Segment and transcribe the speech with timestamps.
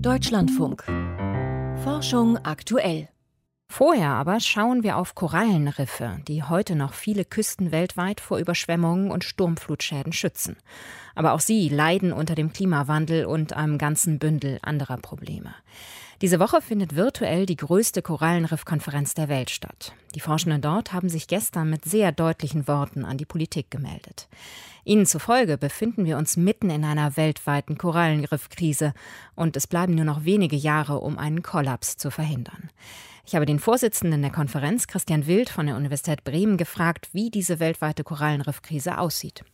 [0.00, 0.84] Deutschlandfunk.
[1.82, 3.08] Forschung aktuell.
[3.68, 9.24] Vorher aber schauen wir auf Korallenriffe, die heute noch viele Küsten weltweit vor Überschwemmungen und
[9.24, 10.56] Sturmflutschäden schützen.
[11.14, 15.54] Aber auch sie leiden unter dem Klimawandel und einem ganzen Bündel anderer Probleme.
[16.22, 19.92] Diese Woche findet virtuell die größte Korallenriffkonferenz der Welt statt.
[20.14, 24.28] Die Forschenden dort haben sich gestern mit sehr deutlichen Worten an die Politik gemeldet.
[24.84, 28.92] Ihnen zufolge befinden wir uns mitten in einer weltweiten Korallenriffkrise
[29.34, 32.70] und es bleiben nur noch wenige Jahre, um einen Kollaps zu verhindern.
[33.26, 37.58] Ich habe den Vorsitzenden der Konferenz, Christian Wild von der Universität Bremen, gefragt, wie diese
[37.58, 39.44] weltweite Korallenriffkrise aussieht.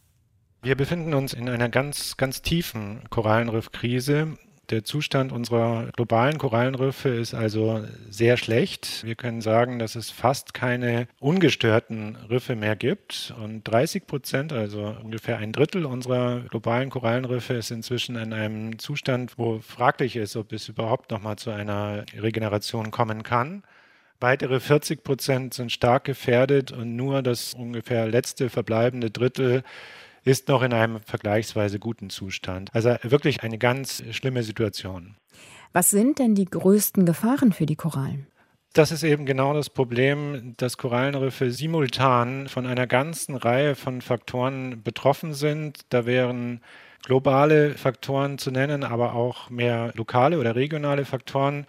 [0.62, 4.37] Wir befinden uns in einer ganz, ganz tiefen Korallenriffkrise.
[4.70, 9.05] Der Zustand unserer globalen Korallenriffe ist also sehr schlecht.
[9.05, 13.34] Wir können sagen, dass es fast keine ungestörten Riffe mehr gibt.
[13.42, 19.38] Und 30 Prozent, also ungefähr ein Drittel unserer globalen Korallenriffe, ist inzwischen in einem Zustand,
[19.38, 23.64] wo fraglich ist, ob es überhaupt noch mal zu einer Regeneration kommen kann.
[24.20, 29.64] Weitere 40 Prozent sind stark gefährdet und nur das ungefähr letzte verbleibende Drittel
[30.25, 32.75] ist noch in einem vergleichsweise guten Zustand.
[32.75, 35.17] Also wirklich eine ganz schlimme Situation.
[35.73, 38.27] Was sind denn die größten Gefahren für die Korallen?
[38.73, 44.83] Das ist eben genau das Problem, dass Korallenriffe simultan von einer ganzen Reihe von Faktoren
[44.83, 45.81] betroffen sind.
[45.89, 46.61] Da wären
[47.03, 51.67] globale Faktoren zu nennen, aber auch mehr lokale oder regionale Faktoren.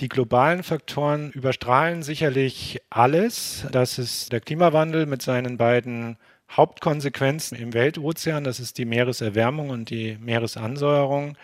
[0.00, 3.66] Die globalen Faktoren überstrahlen sicherlich alles.
[3.72, 6.18] Das ist der Klimawandel mit seinen beiden
[6.56, 11.36] Hauptkonsequenzen im Weltozean, das ist die Meereserwärmung und die Meeresansäuerung.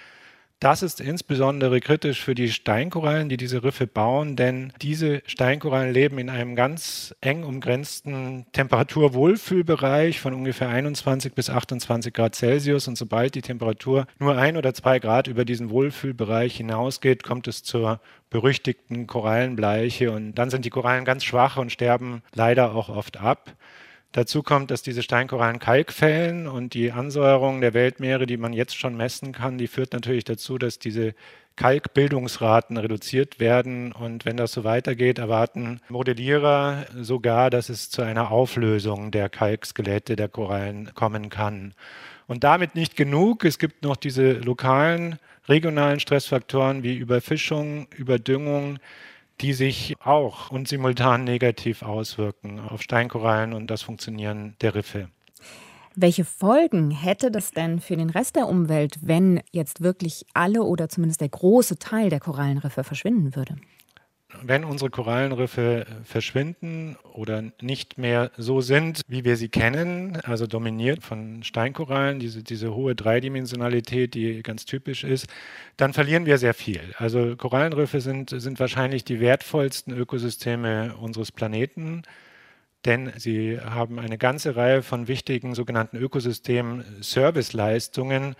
[0.60, 6.18] Das ist insbesondere kritisch für die Steinkorallen, die diese Riffe bauen, denn diese Steinkorallen leben
[6.18, 12.88] in einem ganz eng umgrenzten Temperaturwohlfühlbereich von ungefähr 21 bis 28 Grad Celsius.
[12.88, 17.62] Und sobald die Temperatur nur ein oder zwei Grad über diesen Wohlfühlbereich hinausgeht, kommt es
[17.62, 20.10] zur berüchtigten Korallenbleiche.
[20.10, 23.54] Und dann sind die Korallen ganz schwach und sterben leider auch oft ab.
[24.12, 28.76] Dazu kommt, dass diese Steinkorallen Kalk fällen und die Ansäuerung der Weltmeere, die man jetzt
[28.76, 31.14] schon messen kann, die führt natürlich dazu, dass diese
[31.56, 33.92] Kalkbildungsraten reduziert werden.
[33.92, 40.16] Und wenn das so weitergeht, erwarten Modellierer sogar, dass es zu einer Auflösung der Kalkskelette
[40.16, 41.74] der Korallen kommen kann.
[42.26, 43.44] Und damit nicht genug.
[43.44, 45.18] Es gibt noch diese lokalen,
[45.48, 48.78] regionalen Stressfaktoren wie Überfischung, Überdüngung,
[49.40, 55.08] die sich auch und simultan negativ auswirken auf Steinkorallen und das Funktionieren der Riffe.
[55.94, 60.88] Welche Folgen hätte das denn für den Rest der Umwelt, wenn jetzt wirklich alle oder
[60.88, 63.56] zumindest der große Teil der Korallenriffe verschwinden würde?
[64.42, 71.02] Wenn unsere Korallenriffe verschwinden oder nicht mehr so sind, wie wir sie kennen, also dominiert
[71.02, 75.28] von Steinkorallen, diese, diese hohe Dreidimensionalität, die ganz typisch ist,
[75.76, 76.80] dann verlieren wir sehr viel.
[76.98, 82.02] Also Korallenriffe sind, sind wahrscheinlich die wertvollsten Ökosysteme unseres Planeten
[82.88, 88.34] denn sie haben eine ganze Reihe von wichtigen sogenannten Ökosystem-Serviceleistungen,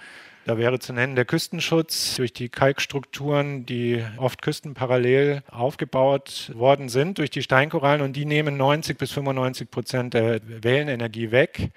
[0.46, 7.18] da wäre zu nennen der Küstenschutz durch die Kalkstrukturen, die oft küstenparallel aufgebaut worden sind
[7.18, 11.68] durch die Steinkorallen und die nehmen 90 bis 95 Prozent der Wellenenergie weg.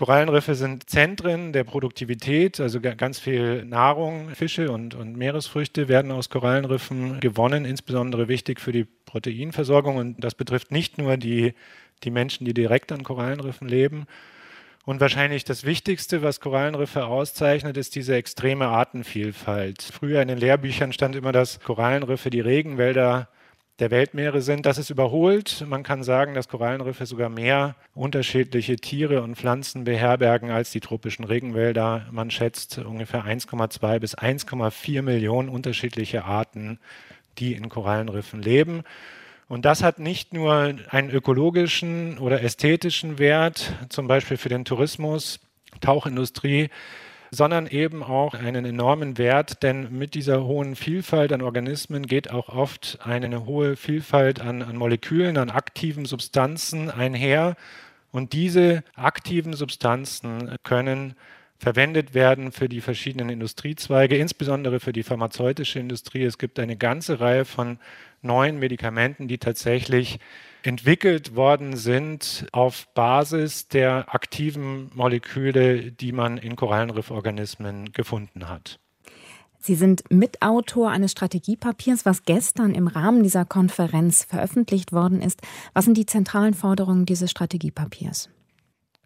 [0.00, 6.30] Korallenriffe sind Zentren der Produktivität, also ganz viel Nahrung, Fische und, und, Meeresfrüchte werden aus
[6.30, 9.96] Korallenriffen gewonnen, insbesondere wichtig für die Proteinversorgung.
[9.96, 11.52] Und das betrifft nicht nur die,
[12.02, 14.06] die Menschen, die direkt an Korallenriffen leben,
[14.86, 19.82] und wahrscheinlich das Wichtigste, was Korallenriffe auszeichnet, ist diese extreme Artenvielfalt.
[19.82, 23.28] Früher in den Lehrbüchern stand immer, dass Korallenriffe die Regenwälder
[23.80, 24.66] der Weltmeere sind.
[24.66, 25.64] Das ist überholt.
[25.66, 31.24] Man kann sagen, dass Korallenriffe sogar mehr unterschiedliche Tiere und Pflanzen beherbergen als die tropischen
[31.24, 32.06] Regenwälder.
[32.10, 36.78] Man schätzt ungefähr 1,2 bis 1,4 Millionen unterschiedliche Arten,
[37.38, 38.82] die in Korallenriffen leben.
[39.48, 45.40] Und das hat nicht nur einen ökologischen oder ästhetischen Wert, zum Beispiel für den Tourismus,
[45.80, 46.68] Tauchindustrie,
[47.30, 52.48] sondern eben auch einen enormen Wert, denn mit dieser hohen Vielfalt an Organismen geht auch
[52.48, 57.56] oft eine hohe Vielfalt an, an Molekülen, an aktiven Substanzen einher.
[58.12, 61.14] Und diese aktiven Substanzen können
[61.60, 66.24] verwendet werden für die verschiedenen Industriezweige, insbesondere für die pharmazeutische Industrie.
[66.24, 67.78] Es gibt eine ganze Reihe von
[68.22, 70.18] neuen Medikamenten, die tatsächlich
[70.62, 78.78] entwickelt worden sind auf Basis der aktiven Moleküle, die man in Korallenrifforganismen gefunden hat.
[79.62, 85.42] Sie sind Mitautor eines Strategiepapiers, was gestern im Rahmen dieser Konferenz veröffentlicht worden ist.
[85.74, 88.30] Was sind die zentralen Forderungen dieses Strategiepapiers?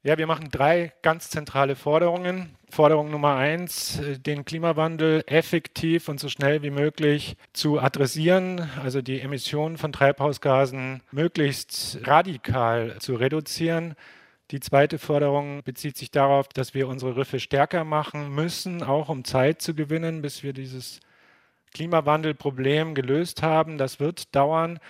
[0.07, 2.55] Ja, wir machen drei ganz zentrale Forderungen.
[2.69, 9.01] Forderung Nummer eins, äh, den Klimawandel effektiv und so schnell wie möglich zu adressieren, also
[9.01, 13.95] die Emissionen von Treibhausgasen möglichst radikal zu reduzieren.
[14.51, 19.25] Die zweite Forderung bezieht sich darauf, dass wir unsere Riffe stärker machen müssen, auch um
[19.25, 21.01] Zeit zu gewinnen, bis wir dieses
[21.73, 23.79] Klimawandelproblem gelöst haben.
[23.79, 24.81] Das wird dauern.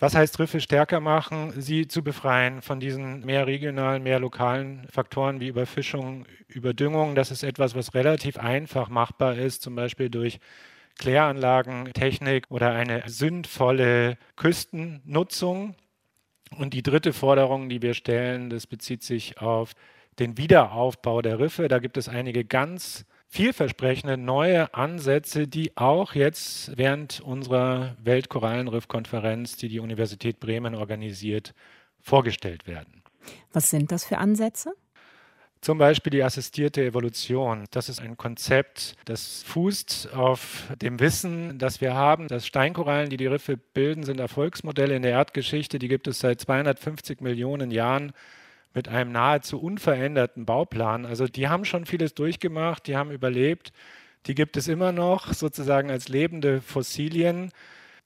[0.00, 1.52] Was heißt Riffe stärker machen?
[1.60, 7.14] Sie zu befreien von diesen mehr regionalen, mehr lokalen Faktoren wie Überfischung, Überdüngung.
[7.14, 10.40] Das ist etwas, was relativ einfach machbar ist, zum Beispiel durch
[10.98, 15.74] Kläranlagentechnik oder eine sinnvolle Küstennutzung.
[16.56, 19.74] Und die dritte Forderung, die wir stellen, das bezieht sich auf
[20.18, 21.68] den Wiederaufbau der Riffe.
[21.68, 29.68] Da gibt es einige ganz vielversprechende neue Ansätze, die auch jetzt während unserer Weltkorallenriffkonferenz, die
[29.68, 31.54] die Universität Bremen organisiert,
[32.00, 33.02] vorgestellt werden.
[33.52, 34.74] Was sind das für Ansätze?
[35.60, 37.66] Zum Beispiel die assistierte Evolution.
[37.70, 43.18] Das ist ein Konzept, das fußt auf dem Wissen, das wir haben, dass Steinkorallen, die
[43.18, 45.78] die Riffe bilden, sind Erfolgsmodelle in der Erdgeschichte.
[45.78, 48.12] Die gibt es seit 250 Millionen Jahren
[48.74, 51.06] mit einem nahezu unveränderten Bauplan.
[51.06, 53.72] Also die haben schon vieles durchgemacht, die haben überlebt,
[54.26, 57.50] die gibt es immer noch sozusagen als lebende Fossilien.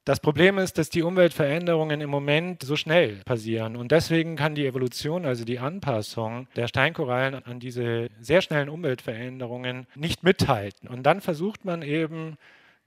[0.05, 4.67] Das Problem ist, dass die Umweltveränderungen im Moment so schnell passieren und deswegen kann die
[4.67, 10.89] Evolution, also die Anpassung der Steinkorallen an diese sehr schnellen Umweltveränderungen nicht mithalten.
[10.89, 12.37] Und dann versucht man eben,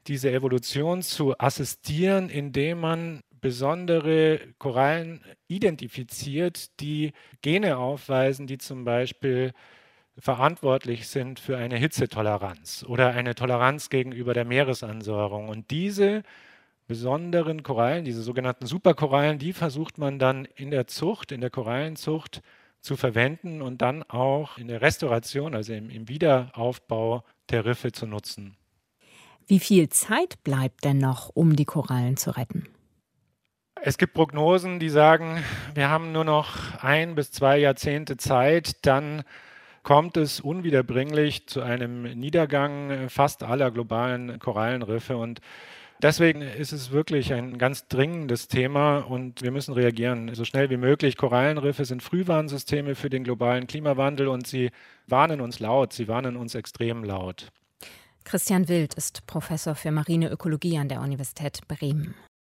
[0.08, 9.54] diese Evolution zu assistieren, indem man besondere Korallen identifiziert, die Gene aufweisen, die zum Beispiel
[10.18, 15.50] verantwortlich sind für eine Hitzetoleranz oder eine Toleranz gegenüber der Meeresansäuerung.
[15.50, 16.24] Und diese
[16.88, 22.42] besonderen Korallen, diese sogenannten Superkorallen, die versucht man dann in der Zucht, in der Korallenzucht
[22.81, 28.07] zu verwenden und dann auch in der Restauration, also im, im Wiederaufbau der Riffe zu
[28.07, 28.56] nutzen.
[29.45, 32.68] Wie viel Zeit bleibt denn noch, um die Korallen zu retten?
[33.84, 35.44] Es gibt Prognosen, die sagen,
[35.74, 39.24] wir haben nur noch ein bis zwei Jahrzehnte Zeit, dann
[39.84, 45.16] kommt es unwiederbringlich zu einem Niedergang fast aller globalen Korallenriffe.
[45.16, 45.40] Und
[46.02, 50.78] deswegen ist es wirklich ein ganz dringendes Thema und wir müssen reagieren, so schnell wie
[50.78, 51.16] möglich.
[51.16, 54.72] Korallenriffe sind Frühwarnsysteme für den globalen Klimawandel und sie
[55.08, 57.50] warnen uns laut, sie warnen uns extrem laut.
[58.26, 62.14] Christian Wild ist Professor für Marineökologie an der Universität Bremen.